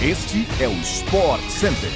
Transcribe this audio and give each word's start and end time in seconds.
Este 0.00 0.46
é 0.62 0.68
o 0.68 0.72
Sport 0.74 1.42
Center. 1.50 1.90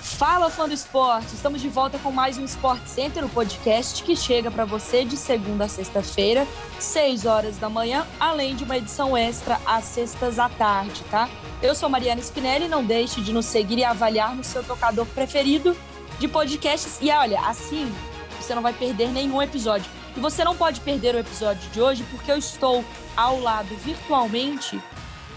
Fala, 0.00 0.48
fã 0.48 0.66
do 0.66 0.72
esporte! 0.72 1.34
Estamos 1.34 1.60
de 1.60 1.68
volta 1.68 1.98
com 1.98 2.10
mais 2.10 2.38
um 2.38 2.44
Sport 2.46 2.86
Center, 2.86 3.22
o 3.22 3.28
podcast 3.28 4.02
que 4.02 4.16
chega 4.16 4.50
para 4.50 4.64
você 4.64 5.04
de 5.04 5.14
segunda 5.14 5.66
a 5.66 5.68
sexta-feira, 5.68 6.46
6 6.78 7.26
horas 7.26 7.58
da 7.58 7.68
manhã, 7.68 8.06
além 8.18 8.56
de 8.56 8.64
uma 8.64 8.78
edição 8.78 9.14
extra 9.14 9.60
às 9.66 9.84
sextas 9.84 10.38
à 10.38 10.48
tarde, 10.48 11.04
tá? 11.10 11.28
Eu 11.60 11.74
sou 11.74 11.90
Mariana 11.90 12.22
Spinelli, 12.22 12.66
não 12.66 12.82
deixe 12.82 13.20
de 13.20 13.30
nos 13.30 13.44
seguir 13.44 13.76
e 13.76 13.84
avaliar 13.84 14.34
no 14.34 14.42
seu 14.42 14.64
tocador 14.64 15.04
preferido 15.04 15.76
de 16.18 16.26
podcasts. 16.26 16.96
E 17.02 17.10
olha, 17.10 17.40
assim 17.42 17.92
você 18.40 18.54
não 18.54 18.62
vai 18.62 18.72
perder 18.72 19.10
nenhum 19.10 19.42
episódio. 19.42 19.90
E 20.16 20.20
você 20.20 20.42
não 20.44 20.56
pode 20.56 20.80
perder 20.80 21.14
o 21.14 21.18
episódio 21.18 21.68
de 21.72 21.82
hoje 21.82 22.02
porque 22.10 22.32
eu 22.32 22.38
estou 22.38 22.82
ao 23.14 23.38
lado 23.38 23.76
virtualmente 23.76 24.80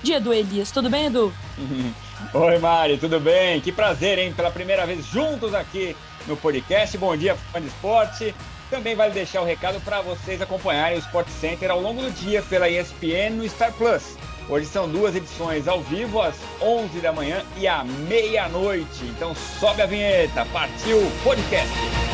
de 0.04 0.14
Edu 0.14 0.34
Elias. 0.34 0.72
Tudo 0.72 0.90
bem, 0.90 1.08
Edu? 1.08 1.34
Oi, 2.34 2.60
Mari, 2.60 2.98
tudo 2.98 3.20
bem? 3.20 3.62
Que 3.62 3.72
prazer, 3.72 4.18
hein? 4.20 4.34
Pela 4.34 4.52
primeira 4.52 4.86
vez 4.86 5.06
juntos 5.06 5.54
aqui 5.54 5.96
no 6.28 6.36
podcast. 6.36 6.98
Bom 6.98 7.16
dia, 7.16 7.36
fã 7.36 7.62
de 7.62 7.68
esporte. 7.68 8.36
Também 8.70 8.96
vale 8.96 9.14
deixar 9.14 9.42
o 9.42 9.46
recado 9.46 9.80
para 9.82 10.02
vocês 10.02 10.42
acompanharem 10.42 10.98
o 10.98 11.02
Sport 11.02 11.28
Center 11.28 11.72
ao 11.72 11.82
longo 11.82 12.02
do 12.02 12.12
dia 12.12 12.44
pela 12.44 12.70
ESPN 12.70 13.32
no 13.36 13.50
Star 13.50 13.74
Plus. 13.74 14.16
Hoje 14.48 14.66
são 14.66 14.90
duas 14.90 15.16
edições 15.16 15.68
ao 15.68 15.82
vivo, 15.82 16.22
às 16.22 16.36
11 16.62 17.00
da 17.00 17.12
manhã 17.12 17.44
e 17.58 17.68
à 17.68 17.84
meia-noite. 17.84 19.06
Então 19.06 19.34
sobe 19.60 19.82
a 19.82 19.86
vinheta, 19.86 20.46
partiu 20.52 20.98
o 20.98 21.12
podcast. 21.24 22.09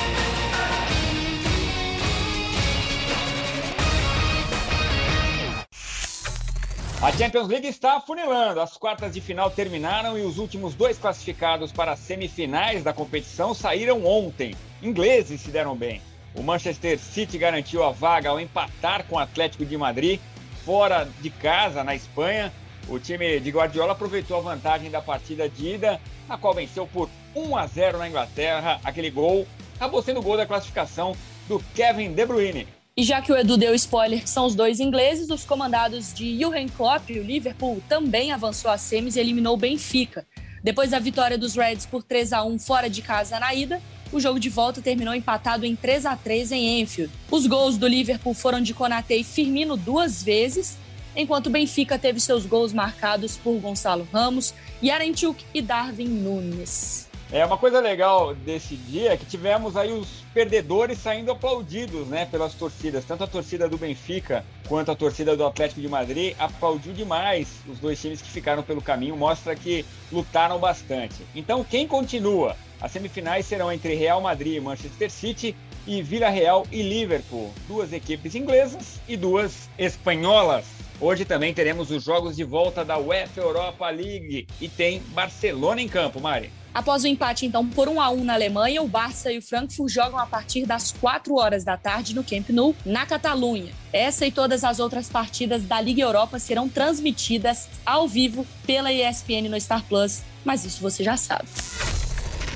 A 7.06 7.12
Champions 7.12 7.48
League 7.48 7.68
está 7.68 7.98
afunilando. 7.98 8.60
As 8.60 8.78
quartas 8.78 9.14
de 9.14 9.22
final 9.22 9.52
terminaram 9.52 10.18
e 10.18 10.24
os 10.24 10.40
últimos 10.40 10.74
dois 10.74 10.98
classificados 10.98 11.72
para 11.72 11.92
as 11.92 12.00
semifinais 12.00 12.84
da 12.84 12.94
competição 12.94 13.54
saíram 13.54 14.04
ontem. 14.04 14.56
Ingleses 14.82 15.40
se 15.40 15.52
deram 15.52 15.76
bem. 15.76 16.02
O 16.34 16.42
Manchester 16.42 16.98
City 16.98 17.38
garantiu 17.38 17.84
a 17.84 17.92
vaga 17.92 18.30
ao 18.30 18.40
empatar 18.40 19.06
com 19.06 19.18
o 19.18 19.20
Atlético 19.20 19.64
de 19.64 19.78
Madrid 19.78 20.20
fora 20.66 21.08
de 21.22 21.30
casa, 21.30 21.84
na 21.84 21.94
Espanha. 21.94 22.52
O 22.88 22.98
time 22.98 23.40
de 23.40 23.52
Guardiola 23.52 23.92
aproveitou 23.92 24.38
a 24.38 24.42
vantagem 24.42 24.90
da 24.90 25.00
partida 25.00 25.48
de 25.48 25.76
ida, 25.76 26.02
na 26.28 26.40
qual 26.40 26.56
venceu 26.56 26.88
por 26.88 27.08
1 27.36 27.56
a 27.56 27.68
0 27.68 28.00
na 28.00 28.10
Inglaterra. 28.10 28.80
Aquele 28.84 29.12
gol 29.12 29.48
acabou 29.76 30.02
sendo 30.02 30.22
o 30.22 30.24
gol 30.24 30.38
da 30.38 30.48
classificação 30.48 31.16
do 31.48 31.60
Kevin 31.76 32.14
De 32.14 32.26
Bruyne. 32.26 32.68
E 32.98 33.04
já 33.04 33.22
que 33.22 33.30
o 33.30 33.36
Edu 33.36 33.58
deu 33.58 33.76
spoiler 33.76 34.22
que 34.22 34.30
são 34.30 34.46
os 34.46 34.56
dois 34.56 34.80
ingleses, 34.80 35.30
os 35.30 35.44
comandados 35.44 36.14
de 36.14 36.40
Jurgen 36.40 36.70
Klopp, 36.70 37.10
o 37.10 37.22
Liverpool, 37.22 37.84
também 37.90 38.32
avançou 38.32 38.72
a 38.72 38.78
semis 38.78 39.18
e 39.18 39.20
eliminou 39.20 39.56
o 39.56 39.58
Benfica. 39.58 40.26
Depois 40.64 40.92
da 40.92 41.00
vitória 41.00 41.38
dos 41.38 41.56
Reds 41.56 41.86
por 41.86 42.04
3 42.04 42.32
a 42.32 42.46
1 42.46 42.58
fora 42.58 42.90
de 42.90 43.02
casa 43.02 43.38
na 43.38 43.54
ida, 43.54 43.82
o 44.14 44.20
jogo 44.22 44.40
de 44.40 44.48
volta 44.48 44.82
terminou 44.82 45.14
empatado 45.14 45.66
em 45.66 45.76
3 45.76 46.06
a 46.06 46.16
3 46.16 46.54
em 46.54 46.80
Enfield. 46.80 47.12
Os 47.30 47.46
gols 47.46 47.78
do 47.78 47.86
Liverpool 47.86 48.34
foram 48.34 48.62
de 48.62 48.74
Konate 48.74 49.14
e 49.14 49.26
Firmino 49.26 49.76
duas 49.76 50.24
vezes, 50.24 50.78
enquanto 51.18 51.48
o 51.48 51.50
Benfica 51.50 52.00
teve 52.00 52.22
seus 52.22 52.46
gols 52.46 52.72
marcados 52.72 53.36
por 53.36 53.60
Gonçalo 53.60 54.08
Ramos, 54.10 54.54
Yarenchuk 54.82 55.44
e 55.54 55.62
Darwin 55.62 56.08
Nunes. 56.08 57.10
É 57.32 57.44
uma 57.44 57.58
coisa 57.58 57.80
legal 57.80 58.36
desse 58.36 58.76
dia 58.76 59.14
é 59.14 59.18
que 59.18 59.26
tivemos 59.26 59.76
aí 59.76 59.92
os 59.92 60.08
perdedores 60.32 61.00
saindo 61.00 61.32
aplaudidos, 61.32 62.08
né, 62.08 62.26
pelas 62.26 62.54
torcidas. 62.54 63.04
Tanto 63.04 63.24
a 63.24 63.28
torcida 63.28 63.68
do 63.68 63.80
Benfica 63.80 64.46
quanto 64.68 64.92
a 64.92 64.96
torcida 64.96 65.36
do 65.36 65.44
Atlético 65.44 65.82
de 65.82 65.88
Madrid 65.88 66.36
aplaudiu 66.38 66.94
demais 66.94 67.62
os 67.68 67.80
dois 67.80 68.00
times 68.00 68.22
que 68.22 68.30
ficaram 68.30 68.62
pelo 68.62 68.82
caminho, 68.82 69.18
mostra 69.18 69.56
que 69.56 69.84
lutaram 70.12 70.60
bastante. 70.60 71.26
Então, 71.36 71.64
quem 71.64 71.88
continua? 71.88 72.56
As 72.80 72.92
semifinais 72.92 73.48
serão 73.48 73.72
entre 73.72 73.96
Real 73.96 74.22
Madrid 74.22 74.58
e 74.58 74.62
Manchester 74.62 75.10
City 75.10 75.56
e 75.88 76.04
Vila 76.04 76.30
Real 76.30 76.66
e 76.72 76.84
Liverpool, 76.84 77.52
duas 77.68 77.92
equipes 77.92 78.36
inglesas 78.36 79.00
e 79.08 79.18
duas 79.18 79.68
espanholas. 79.80 80.66
Hoje 81.02 81.26
também 81.26 81.54
teremos 81.54 81.90
os 81.90 82.04
jogos 82.04 82.36
de 82.36 82.44
volta 82.44 82.86
da 82.86 83.00
UEFA 83.00 83.42
Europa 83.42 83.90
League 83.90 84.48
e 84.62 84.70
tem 84.70 85.00
Barcelona 85.10 85.82
em 85.82 85.88
campo, 85.88 86.22
Mari. 86.22 86.52
Após 86.76 87.06
o 87.06 87.08
empate, 87.08 87.46
então, 87.46 87.66
por 87.66 87.88
1 87.88 88.02
a 88.02 88.10
1 88.10 88.26
na 88.26 88.34
Alemanha, 88.34 88.84
o 88.84 88.88
Barça 88.88 89.32
e 89.32 89.38
o 89.38 89.42
Frankfurt 89.42 89.90
jogam 89.90 90.20
a 90.20 90.26
partir 90.26 90.66
das 90.66 90.92
4 90.92 91.34
horas 91.34 91.64
da 91.64 91.78
tarde 91.78 92.14
no 92.14 92.22
Camp 92.22 92.50
Nou, 92.50 92.76
na 92.86 93.06
Catalunha. 93.06 93.72
Essa 93.94 94.26
e 94.26 94.32
todas 94.32 94.62
as 94.66 94.78
outras 94.78 95.08
partidas 95.08 95.64
da 95.64 95.80
Liga 95.80 96.02
Europa 96.02 96.38
serão 96.38 96.68
transmitidas 96.68 97.70
ao 97.86 98.10
vivo 98.10 98.46
pela 98.68 98.92
ESPN 98.92 99.48
no 99.50 99.58
Star 99.60 99.86
Plus, 99.86 100.22
mas 100.44 100.66
isso 100.66 100.82
você 100.82 101.02
já 101.02 101.16
sabe. 101.16 101.48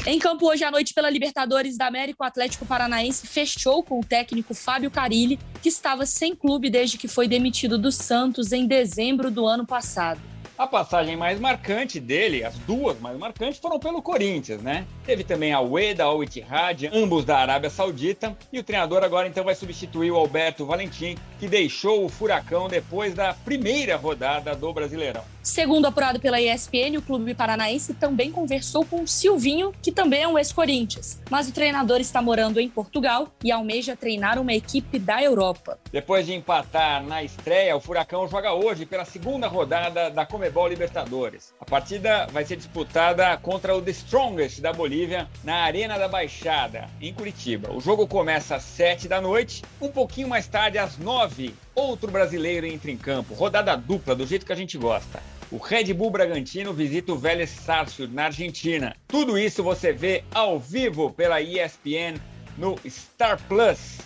Em 0.06 0.19
campo 0.19 0.47
hoje 0.47 0.66
à 0.66 0.72
noite 0.72 0.94
pela 0.94 1.09
Libertadores 1.09 1.78
da 1.78 1.88
América, 1.88 2.22
o 2.22 2.28
Atlético 2.28 2.66
Paranaense 2.66 3.25
fechou 3.25 3.81
com 3.81 4.01
o 4.01 4.06
técnico 4.06 4.53
Fábio 4.53 4.91
Carilli, 4.91 5.40
que 5.62 5.69
estava 5.69 6.06
sem 6.06 6.36
clube 6.36 6.69
desde 6.69 6.97
que 6.97 7.07
foi 7.07 7.25
demitido 7.25 7.78
do 7.78 7.90
Santos 7.90 8.51
em 8.51 8.68
dezembro 8.68 9.31
do 9.31 9.47
ano 9.47 9.66
passado. 9.66 10.19
A 10.59 10.68
passagem 10.68 11.16
mais 11.16 11.40
marcante 11.40 12.02
dele, 12.02 12.44
as 12.44 12.53
duas 12.59 13.00
mais 13.00 13.18
marcantes, 13.18 13.58
foram 13.58 13.80
pelo 13.80 14.02
Corinthians, 14.02 14.62
né? 14.62 14.86
Teve 15.06 15.24
também 15.24 15.53
a 15.53 15.62
Ueda 15.62 16.03
Al 16.03 16.22
Ittihad, 16.22 16.90
ambos 16.92 17.24
da 17.24 17.38
Arábia 17.38 17.70
Saudita, 17.70 18.36
e 18.52 18.59
o 18.59 18.64
treinador 18.64 19.02
agora 19.02 19.25
então 19.25 19.46
vai 19.46 19.56
substituir 19.56 20.12
o 20.12 20.18
Alberto 20.18 20.66
Valentim, 20.66 21.16
que 21.40 21.48
deixou 21.48 22.03
o 22.03 22.09
Furacão 22.09 22.68
depois 22.68 23.14
da 23.14 23.34
primeira 23.34 23.96
rodada 23.96 24.53
do 24.53 24.74
Brasileirão. 24.74 25.24
Segundo 25.50 25.88
apurado 25.88 26.20
pela 26.20 26.40
ESPN, 26.40 27.00
o 27.00 27.02
clube 27.02 27.34
paranaense 27.34 27.96
também 27.96 28.32
conversou 28.32 28.86
com 28.86 29.02
o 29.02 29.08
Silvinho, 29.08 29.74
que 29.82 29.92
também 29.92 30.22
é 30.22 30.28
um 30.28 30.38
ex-Corinthians. 30.38 31.20
Mas 31.28 31.50
o 31.50 31.52
treinador 31.52 32.00
está 32.00 32.22
morando 32.22 32.60
em 32.60 32.70
Portugal 32.70 33.28
e 33.44 33.52
almeja 33.52 33.96
treinar 33.96 34.40
uma 34.40 34.54
equipe 34.54 35.00
da 35.00 35.24
Europa. 35.24 35.80
Depois 35.92 36.28
de 36.28 36.36
empatar 36.36 37.04
na 37.04 37.24
estreia, 37.24 37.76
o 37.76 37.82
Furacão 37.82 38.28
joga 38.28 38.54
hoje 38.54 38.86
pela 38.86 39.04
segunda 39.04 39.48
rodada 39.48 40.12
da 40.12 40.24
Comebol 40.24 40.68
Libertadores. 40.68 41.52
A 41.60 41.66
partida 41.66 42.28
vai 42.28 42.46
ser 42.46 42.56
disputada 42.56 43.36
contra 43.38 43.76
o 43.76 43.81
The 43.81 43.90
Strongest 43.90 44.62
da 44.62 44.72
Bolívia 44.72 45.28
na 45.44 45.64
Arena 45.64 45.98
da 45.98 46.08
Baixada, 46.08 46.88
em 47.02 47.12
Curitiba. 47.12 47.74
O 47.74 47.81
jogo 47.81 48.08
começa 48.08 48.58
às 48.58 48.64
7 48.64 49.08
da 49.08 49.20
noite, 49.20 49.64
um 49.81 49.90
pouquinho 49.90 50.28
mais 50.28 50.46
tarde, 50.46 50.78
às 50.78 51.00
9, 51.00 51.56
outro 51.80 52.12
brasileiro 52.12 52.66
entra 52.66 52.92
em 52.92 52.98
campo. 52.98 53.34
Rodada 53.34 53.76
dupla, 53.76 54.16
do 54.16 54.28
jeito 54.28 54.46
que 54.46 54.54
a 54.54 54.56
gente 54.56 54.78
gosta. 54.78 55.22
O 55.52 55.58
Red 55.58 55.94
Bull 55.94 56.12
Bragantino 56.12 56.74
visita 56.74 57.12
o 57.12 57.18
Vélez 57.18 57.50
Sarsfield 57.50 58.14
na 58.14 58.26
Argentina. 58.26 58.96
Tudo 59.08 59.38
isso 59.38 59.64
você 59.64 59.92
vê 59.92 60.24
ao 60.34 60.60
vivo 60.60 61.12
pela 61.12 61.42
ESPN 61.42 62.20
no 62.58 62.78
Star 62.88 63.40
Plus. 63.48 63.98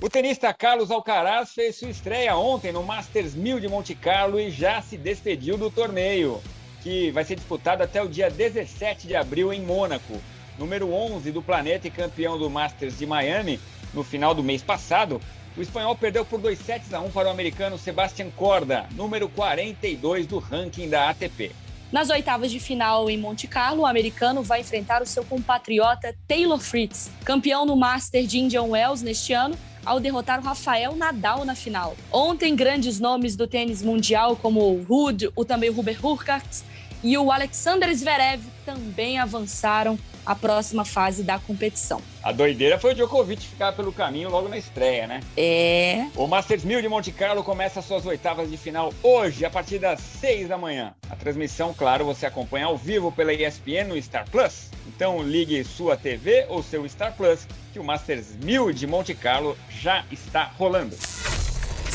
O 0.00 0.08
tenista 0.08 0.52
Carlos 0.54 0.90
Alcaraz 0.90 1.52
fez 1.52 1.76
sua 1.76 1.90
estreia 1.90 2.36
ontem 2.36 2.72
no 2.72 2.82
Masters 2.82 3.34
1000 3.34 3.60
de 3.60 3.68
Monte 3.68 3.94
Carlo 3.94 4.40
e 4.40 4.50
já 4.50 4.80
se 4.80 4.96
despediu 4.96 5.56
do 5.56 5.70
torneio, 5.70 6.40
que 6.82 7.10
vai 7.10 7.24
ser 7.24 7.34
disputado 7.34 7.82
até 7.82 8.02
o 8.02 8.08
dia 8.08 8.30
17 8.30 9.06
de 9.06 9.14
abril 9.14 9.52
em 9.52 9.60
Mônaco. 9.60 10.20
Número 10.58 10.92
11 10.92 11.30
do 11.30 11.42
planeta 11.42 11.86
e 11.86 11.90
campeão 11.90 12.38
do 12.38 12.50
Masters 12.50 12.98
de 12.98 13.06
Miami 13.06 13.60
no 13.94 14.02
final 14.02 14.34
do 14.34 14.42
mês 14.42 14.62
passado, 14.62 15.20
o 15.56 15.62
espanhol 15.62 15.96
perdeu 15.96 16.24
por 16.24 16.40
2 16.40 16.58
sets 16.58 16.92
a 16.92 17.00
1 17.00 17.10
para 17.10 17.28
o 17.28 17.30
americano 17.30 17.78
Sebastian 17.78 18.30
Corda, 18.30 18.86
número 18.92 19.28
42 19.28 20.26
do 20.26 20.38
ranking 20.38 20.88
da 20.88 21.08
ATP. 21.10 21.52
Nas 21.90 22.10
oitavas 22.10 22.50
de 22.50 22.60
final 22.60 23.08
em 23.08 23.16
Monte 23.16 23.46
Carlo, 23.46 23.82
o 23.82 23.86
americano 23.86 24.42
vai 24.42 24.60
enfrentar 24.60 25.00
o 25.00 25.06
seu 25.06 25.24
compatriota 25.24 26.14
Taylor 26.26 26.58
Fritz, 26.58 27.10
campeão 27.24 27.64
no 27.64 27.76
Master 27.76 28.26
de 28.26 28.38
Indian 28.38 28.64
Wells 28.64 29.02
neste 29.02 29.32
ano, 29.32 29.56
ao 29.86 29.98
derrotar 29.98 30.38
o 30.38 30.42
Rafael 30.42 30.94
Nadal 30.94 31.46
na 31.46 31.54
final. 31.54 31.96
Ontem, 32.12 32.54
grandes 32.54 33.00
nomes 33.00 33.36
do 33.36 33.46
tênis 33.46 33.82
mundial, 33.82 34.36
como 34.36 34.60
o 34.60 34.82
Ruud, 34.82 35.30
o 35.34 35.44
também 35.46 35.70
o 35.70 35.78
Hubert 35.78 36.04
Hurkacz 36.04 36.62
e 37.02 37.16
o 37.16 37.30
Alexander 37.30 37.94
Zverev 37.94 38.42
também 38.66 39.18
avançaram 39.18 39.98
a 40.28 40.34
próxima 40.34 40.84
fase 40.84 41.22
da 41.22 41.38
competição. 41.38 42.02
A 42.22 42.32
doideira 42.32 42.78
foi 42.78 42.92
o 42.92 42.94
Djokovic 42.94 43.46
ficar 43.46 43.72
pelo 43.72 43.90
caminho 43.90 44.28
logo 44.28 44.46
na 44.46 44.58
estreia, 44.58 45.06
né? 45.06 45.20
É. 45.34 46.06
O 46.14 46.26
Masters 46.26 46.64
1000 46.64 46.82
de 46.82 46.88
Monte 46.88 47.10
Carlo 47.10 47.42
começa 47.42 47.80
suas 47.80 48.04
oitavas 48.04 48.50
de 48.50 48.58
final 48.58 48.92
hoje, 49.02 49.46
a 49.46 49.50
partir 49.50 49.78
das 49.78 50.00
6 50.00 50.48
da 50.48 50.58
manhã. 50.58 50.92
A 51.08 51.16
transmissão, 51.16 51.72
claro, 51.72 52.04
você 52.04 52.26
acompanha 52.26 52.66
ao 52.66 52.76
vivo 52.76 53.10
pela 53.10 53.32
ESPN 53.32 53.88
no 53.88 54.02
Star 54.02 54.28
Plus. 54.30 54.68
Então 54.86 55.22
ligue 55.22 55.64
sua 55.64 55.96
TV 55.96 56.44
ou 56.50 56.62
seu 56.62 56.86
Star 56.86 57.14
Plus, 57.16 57.46
que 57.72 57.78
o 57.78 57.84
Masters 57.84 58.36
1000 58.36 58.74
de 58.74 58.86
Monte 58.86 59.14
Carlo 59.14 59.56
já 59.70 60.04
está 60.10 60.44
rolando. 60.44 60.94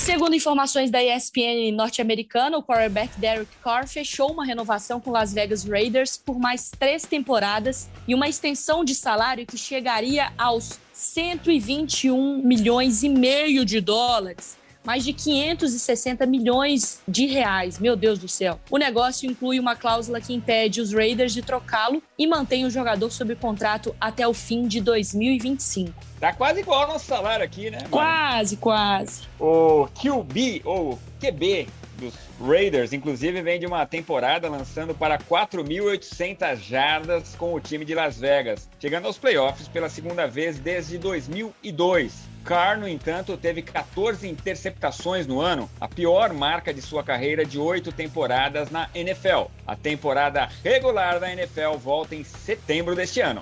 Segundo 0.04 0.36
informações 0.36 0.92
da 0.92 1.02
ESPN 1.02 1.72
norte-americana, 1.74 2.58
o 2.58 2.62
quarterback 2.62 3.18
Derek 3.18 3.50
Carr 3.64 3.88
fechou 3.88 4.34
uma 4.34 4.44
renovação 4.44 5.00
com 5.00 5.10
Las 5.10 5.34
Vegas 5.34 5.64
Raiders 5.64 6.18
por 6.18 6.38
mais 6.38 6.70
três 6.78 7.04
temporadas 7.04 7.88
e 8.06 8.14
uma 8.14 8.28
extensão 8.28 8.84
de 8.84 8.96
salário 8.96 9.46
que 9.46 9.58
chegaria 9.58 10.34
aos 10.38 10.78
121 10.92 12.46
milhões 12.46 13.02
e 13.02 13.08
meio 13.08 13.64
de 13.64 13.80
dólares. 13.80 14.58
Mais 14.84 15.04
de 15.04 15.14
560 15.14 16.26
milhões 16.26 17.02
de 17.08 17.26
reais. 17.26 17.80
Meu 17.80 17.96
Deus 17.96 18.20
do 18.20 18.28
céu. 18.28 18.60
O 18.70 18.78
negócio 18.78 19.30
inclui 19.30 19.60
uma 19.60 19.76
cláusula 19.76 20.20
que 20.20 20.34
impede 20.34 20.82
os 20.82 20.94
Raiders 20.94 21.34
de 21.34 21.42
trocá-lo 21.42 22.02
e 22.18 22.28
mantém 22.28 22.66
o 22.66 22.70
jogador 22.70 23.12
sob 23.12 23.36
contrato 23.36 23.96
até 24.00 24.28
o 24.28 24.34
fim 24.34 24.68
de 24.68 24.82
2025. 24.82 25.94
Tá 26.20 26.34
quase 26.34 26.62
igual 26.62 26.84
ao 26.84 26.88
nosso 26.88 27.06
salário 27.06 27.44
aqui, 27.44 27.70
né? 27.70 27.78
Mano? 27.78 27.90
Quase, 27.90 28.58
quase. 28.58 29.24
O 29.40 29.88
QB, 29.88 30.62
ou 30.64 31.00
QB, 31.20 31.68
dos 31.98 32.14
Raiders, 32.40 32.94
inclusive, 32.94 33.42
vem 33.42 33.60
de 33.60 33.66
uma 33.66 33.86
temporada 33.86 34.50
lançando 34.50 34.94
para 34.94 35.18
4.800 35.18 36.58
jardas 36.58 37.36
com 37.36 37.54
o 37.54 37.60
time 37.60 37.86
de 37.86 37.94
Las 37.94 38.18
Vegas, 38.18 38.70
chegando 38.80 39.06
aos 39.06 39.18
playoffs 39.18 39.68
pela 39.68 39.90
segunda 39.90 40.28
vez 40.28 40.60
desde 40.60 40.98
2002. 40.98 42.33
Carr, 42.44 42.78
no 42.78 42.88
entanto, 42.88 43.38
teve 43.38 43.62
14 43.62 44.28
interceptações 44.28 45.26
no 45.26 45.40
ano, 45.40 45.70
a 45.80 45.88
pior 45.88 46.34
marca 46.34 46.74
de 46.74 46.82
sua 46.82 47.02
carreira 47.02 47.46
de 47.46 47.58
oito 47.58 47.92
temporadas 47.92 48.70
na 48.70 48.90
NFL. 48.94 49.46
A 49.66 49.76
temporada 49.76 50.50
regular 50.64 51.20
da 51.20 51.32
NFL 51.32 51.78
volta 51.78 52.16
em 52.16 52.24
setembro 52.24 52.96
deste 52.96 53.22
ano. 53.22 53.42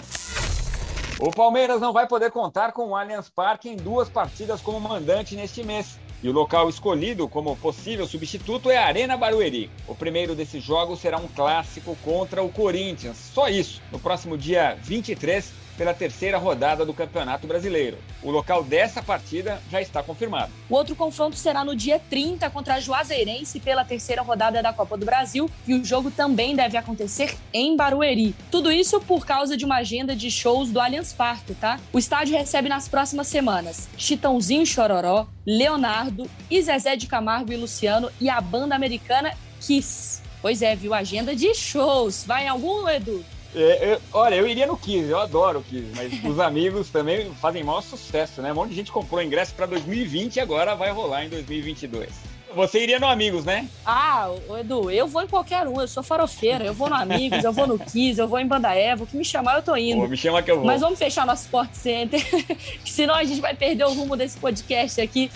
O 1.20 1.32
Palmeiras 1.32 1.82
não 1.82 1.94
vai 1.94 2.08
poder 2.08 2.32
contar 2.32 2.72
com 2.72 2.90
o 2.90 2.96
Allianz 2.96 3.30
Parque 3.30 3.70
em 3.70 3.76
duas 3.76 4.10
partidas 4.10 4.62
como 4.62 4.80
mandante 4.80 5.36
neste 5.36 5.64
mês. 5.64 6.00
E 6.24 6.30
o 6.30 6.32
local 6.32 6.70
escolhido 6.70 7.28
como 7.28 7.56
possível 7.58 8.06
substituto 8.06 8.70
é 8.70 8.78
a 8.78 8.86
Arena 8.86 9.18
Barueri. 9.18 9.72
O 9.88 9.96
primeiro 9.96 10.36
desses 10.36 10.64
jogos 10.64 11.00
será 11.00 11.18
um 11.18 11.28
clássico 11.28 11.98
contra 12.04 12.44
o 12.44 12.50
Corinthians. 12.50 13.18
Só 13.18 13.50
isso, 13.50 13.82
no 13.92 14.00
próximo 14.00 14.38
dia 14.38 14.78
23, 14.84 15.52
pela 15.82 15.96
terceira 15.96 16.38
rodada 16.38 16.86
do 16.86 16.94
Campeonato 16.94 17.48
Brasileiro. 17.48 17.98
O 18.22 18.30
local 18.30 18.64
dessa 18.64 19.02
partida 19.02 19.60
já 19.72 19.82
está 19.82 20.04
confirmado. 20.04 20.52
O 20.70 20.76
outro 20.76 20.96
confronto 20.96 21.36
será 21.36 21.66
no 21.66 21.76
dia 21.76 22.00
30 22.08 22.48
contra 22.52 22.76
a 22.76 22.80
Juazeirense 22.80 23.60
pela 23.60 23.84
terceira 23.84 24.22
rodada 24.22 24.62
da 24.62 24.72
Copa 24.72 24.96
do 24.96 25.08
Brasil 25.08 25.50
e 25.66 25.74
o 25.74 25.84
jogo 25.84 26.12
também 26.12 26.56
deve 26.56 26.78
acontecer 26.78 27.36
em 27.52 27.76
Barueri. 27.76 28.36
Tudo 28.52 28.72
isso 28.72 29.02
por 29.02 29.26
causa 29.26 29.58
de 29.58 29.66
uma 29.66 29.78
agenda 29.78 30.16
de 30.16 30.30
shows 30.30 30.70
do 30.70 30.80
Allianz 30.80 31.14
Parque, 31.14 31.56
tá? 31.56 31.80
O 31.92 31.98
estádio 31.98 32.38
recebe 32.38 32.70
nas 32.70 32.88
próximas 32.88 33.26
semanas 33.26 33.90
Chitãozinho 33.98 34.68
Chororó, 34.68 35.26
Leonardo 35.44 36.30
e 36.48 36.62
Zezé 36.62 36.96
de 36.96 37.08
Camargo 37.08 37.52
e 37.52 37.58
Luciano 37.58 38.12
e 38.22 38.30
a 38.30 38.40
banda 38.40 38.76
americana 38.76 39.36
Kiss. 39.60 40.22
Pois 40.44 40.62
é, 40.62 40.76
viu? 40.76 40.94
Agenda 40.94 41.36
de 41.36 41.56
shows. 41.56 42.24
Vai 42.24 42.46
em 42.46 42.50
algum, 42.50 42.88
Edu? 42.88 43.26
É, 43.56 43.94
eu, 43.94 44.02
olha, 44.14 44.36
eu 44.36 44.48
iria 44.48 44.66
no 44.66 44.78
Kiss, 44.78 45.10
eu 45.10 45.20
adoro 45.20 45.60
o 45.60 45.64
Kiss, 45.64 45.88
mas 45.96 46.24
os 46.24 46.40
amigos 46.42 46.90
também 46.90 47.34
fazem 47.36 47.64
maior 47.64 47.82
sucesso, 47.82 48.42
né? 48.42 48.52
Um 48.52 48.56
monte 48.56 48.70
de 48.70 48.76
gente 48.76 48.92
comprou 48.92 49.22
ingresso 49.22 49.54
para 49.54 49.66
2020 49.66 50.38
e 50.38 50.40
agora 50.40 50.76
vai 50.76 50.92
rolar 50.92 51.26
em 51.26 51.30
2022. 51.30 52.32
Você 52.54 52.84
iria 52.84 53.00
no 53.00 53.08
Amigos, 53.08 53.46
né? 53.46 53.68
Ah, 53.86 54.30
Edu, 54.60 54.92
eu 54.92 55.08
vou 55.08 55.22
em 55.22 55.28
qualquer 55.28 55.66
um, 55.68 55.80
eu 55.80 55.88
sou 55.88 56.04
farofeira, 56.04 56.66
eu 56.66 56.74
vou 56.74 56.90
no 56.90 56.96
Amigos, 56.96 57.44
eu 57.44 57.54
vou 57.54 57.66
no 57.66 57.80
Kiss, 57.80 58.20
eu 58.20 58.28
vou 58.28 58.40
em 58.40 58.48
Banda 58.48 58.74
Eva, 58.76 59.04
o 59.04 59.08
que 59.08 59.16
me 59.16 59.24
chamar 59.24 59.56
eu 59.56 59.64
tô 59.64 59.76
indo. 59.76 60.02
Pô, 60.02 60.08
me 60.08 60.18
chama 60.18 60.44
que 60.44 60.52
eu 60.52 60.58
vou. 60.58 60.66
Mas 60.66 60.82
vamos 60.82 61.00
fechar 61.00 61.26
nosso 61.26 61.44
Sport 61.44 61.74
Center, 61.74 62.22
senão 62.86 63.16
a 63.16 63.24
gente 63.24 63.40
vai 63.40 63.56
perder 63.56 63.86
o 63.86 63.94
rumo 63.94 64.18
desse 64.18 64.38
podcast 64.38 65.00
aqui. 65.00 65.32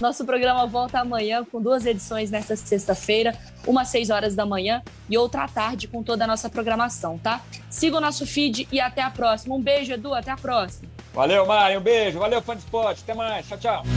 Nosso 0.00 0.26
programa 0.26 0.66
volta 0.66 1.00
amanhã 1.00 1.42
com 1.44 1.60
duas 1.60 1.86
edições 1.86 2.30
nesta 2.30 2.54
sexta-feira, 2.54 3.34
uma 3.66 3.82
às 3.82 3.88
6 3.88 4.10
horas 4.10 4.34
da 4.34 4.44
manhã 4.44 4.82
e 5.08 5.16
outra 5.16 5.44
à 5.44 5.48
tarde 5.48 5.88
com 5.88 6.02
toda 6.02 6.24
a 6.24 6.26
nossa 6.26 6.50
programação, 6.50 7.18
tá? 7.18 7.40
Siga 7.70 7.96
o 7.96 8.00
nosso 8.00 8.26
feed 8.26 8.68
e 8.70 8.78
até 8.78 9.00
a 9.00 9.10
próxima. 9.10 9.54
Um 9.54 9.62
beijo, 9.62 9.92
Edu, 9.92 10.12
até 10.12 10.30
a 10.30 10.36
próxima. 10.36 10.88
Valeu, 11.14 11.46
Mário, 11.46 11.80
um 11.80 11.82
beijo. 11.82 12.18
Valeu, 12.18 12.42
fã 12.42 12.54
de 12.54 12.62
esporte. 12.62 13.02
Até 13.02 13.14
mais. 13.14 13.48
Tchau, 13.48 13.58
tchau. 13.58 13.95